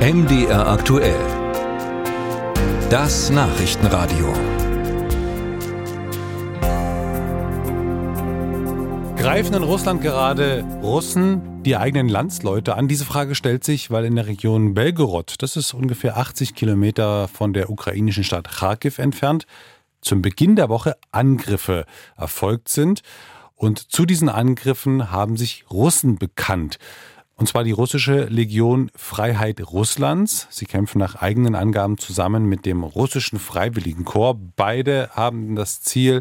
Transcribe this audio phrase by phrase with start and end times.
[0.00, 1.20] MDR aktuell.
[2.88, 4.32] Das Nachrichtenradio.
[9.18, 12.88] Greifen in Russland gerade Russen die eigenen Landsleute an?
[12.88, 17.52] Diese Frage stellt sich, weil in der Region Belgorod, das ist ungefähr 80 Kilometer von
[17.52, 19.44] der ukrainischen Stadt Kharkiv entfernt,
[20.00, 21.84] zum Beginn der Woche Angriffe
[22.16, 23.02] erfolgt sind.
[23.54, 26.78] Und zu diesen Angriffen haben sich Russen bekannt.
[27.40, 30.46] Und zwar die russische Legion Freiheit Russlands.
[30.50, 34.40] Sie kämpfen nach eigenen Angaben zusammen mit dem russischen Freiwilligenkorps.
[34.56, 36.20] Beide haben das Ziel,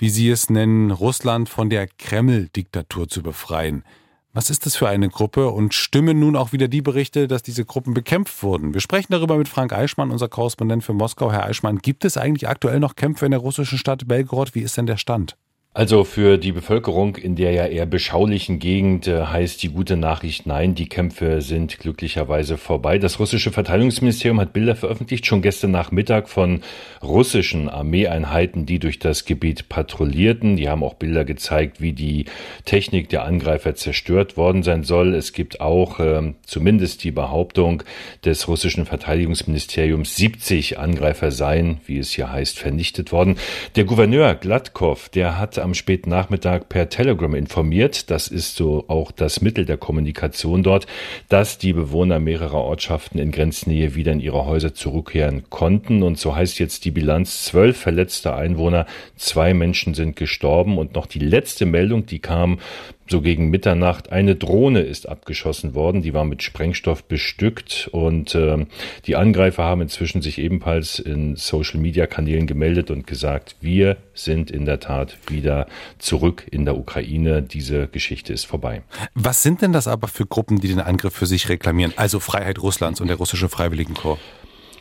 [0.00, 3.84] wie sie es nennen, Russland von der Kreml-Diktatur zu befreien.
[4.32, 7.64] Was ist das für eine Gruppe und stimmen nun auch wieder die Berichte, dass diese
[7.64, 8.74] Gruppen bekämpft wurden?
[8.74, 11.30] Wir sprechen darüber mit Frank Eichmann, unser Korrespondent für Moskau.
[11.30, 14.56] Herr Eichmann, gibt es eigentlich aktuell noch Kämpfe in der russischen Stadt Belgorod?
[14.56, 15.36] Wie ist denn der Stand?
[15.74, 20.44] Also für die Bevölkerung in der ja eher beschaulichen Gegend äh, heißt die gute Nachricht
[20.44, 22.98] nein, die Kämpfe sind glücklicherweise vorbei.
[22.98, 26.60] Das russische Verteidigungsministerium hat Bilder veröffentlicht, schon gestern Nachmittag von
[27.02, 30.58] russischen Armeeeinheiten, die durch das Gebiet patrouillierten.
[30.58, 32.26] Die haben auch Bilder gezeigt, wie die
[32.66, 35.14] Technik der Angreifer zerstört worden sein soll.
[35.14, 37.82] Es gibt auch äh, zumindest die Behauptung
[38.26, 43.38] des russischen Verteidigungsministeriums, 70 Angreifer seien, wie es hier heißt, vernichtet worden.
[43.74, 49.10] Der Gouverneur Gladkov, der hat am späten Nachmittag per Telegram informiert, das ist so auch
[49.10, 50.86] das Mittel der Kommunikation dort,
[51.28, 56.02] dass die Bewohner mehrerer Ortschaften in Grenznähe wieder in ihre Häuser zurückkehren konnten.
[56.02, 57.44] Und so heißt jetzt die Bilanz.
[57.44, 60.78] Zwölf verletzte Einwohner, zwei Menschen sind gestorben.
[60.78, 62.58] Und noch die letzte Meldung, die kam
[63.08, 64.10] so gegen Mitternacht.
[64.12, 68.66] Eine Drohne ist abgeschossen worden, die war mit Sprengstoff bestückt und äh,
[69.06, 74.80] die Angreifer haben inzwischen sich ebenfalls in Social-Media-Kanälen gemeldet und gesagt, wir sind in der
[74.80, 75.66] Tat wieder
[75.98, 77.42] zurück in der Ukraine.
[77.42, 78.82] Diese Geschichte ist vorbei.
[79.14, 81.92] Was sind denn das aber für Gruppen, die den Angriff für sich reklamieren?
[81.96, 84.20] Also Freiheit Russlands und der russische Freiwilligenkorps?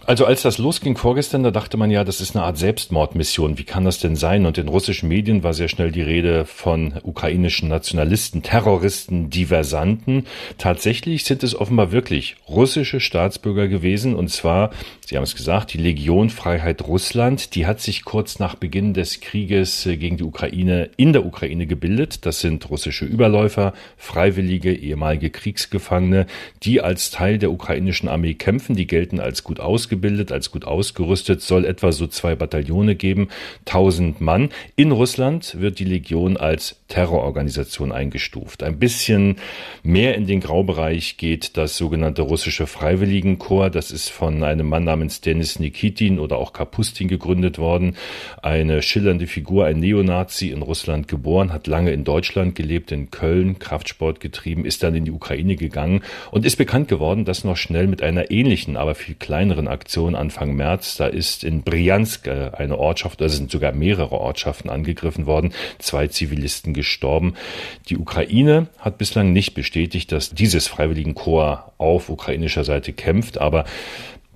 [0.08, 3.60] Also als das losging vorgestern, da dachte man ja, das ist eine Art Selbstmordmission.
[3.60, 4.48] Wie kann das denn sein?
[4.48, 10.26] Und in russischen Medien war sehr schnell die Rede von ukrainischen Nationalisten, Terroristen, Diversanten.
[10.58, 14.16] Tatsächlich sind es offenbar wirklich russische Staatsbürger gewesen.
[14.16, 14.72] Und zwar,
[15.06, 17.54] Sie haben es gesagt, die Legion Freiheit Russland.
[17.54, 22.26] Die hat sich kurz nach Beginn des Krieges gegen die Ukraine in der Ukraine gebildet.
[22.26, 26.26] Das sind russische Überläufer, Freiwillige, ehemalige Kriegsgefangene,
[26.64, 28.76] die als Teil der ukrainischen Armee kämpfen.
[28.76, 33.28] Die gelten als gut ausgebildet ausgebildet, als gut ausgerüstet, soll etwa so zwei Bataillone geben,
[33.66, 34.50] 1000 Mann.
[34.76, 38.64] In Russland wird die Legion als Terrororganisation eingestuft.
[38.64, 39.36] Ein bisschen
[39.84, 43.74] mehr in den Graubereich geht das sogenannte russische Freiwilligenkorps.
[43.74, 47.96] Das ist von einem Mann namens Denis Nikitin oder auch Kapustin gegründet worden.
[48.42, 53.60] Eine schillernde Figur, ein Neonazi in Russland geboren, hat lange in Deutschland gelebt, in Köln,
[53.60, 57.88] Kraftsport getrieben, ist dann in die Ukraine gegangen und ist bekannt geworden, dass noch schnell
[57.88, 60.96] mit einer ähnlichen, aber viel kleineren Aktion Anfang März.
[60.98, 66.76] Da ist in Briansk eine Ortschaft, da sind sogar mehrere Ortschaften angegriffen worden, zwei Zivilisten
[66.76, 67.34] gestorben.
[67.90, 73.66] Die Ukraine hat bislang nicht bestätigt, dass dieses Freiwilligenkorps auf ukrainischer Seite kämpft, aber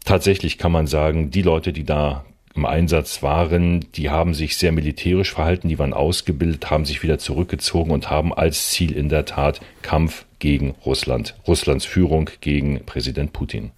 [0.03, 4.71] tatsächlich kann man sagen, die Leute, die da im Einsatz waren, die haben sich sehr
[4.71, 9.25] militärisch verhalten, die waren ausgebildet, haben sich wieder zurückgezogen und haben als Ziel in der
[9.25, 13.71] Tat Kampf gegen Russland, Russlands Führung gegen Präsident Putin.